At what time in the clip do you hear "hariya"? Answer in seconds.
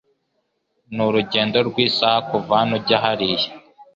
3.03-3.49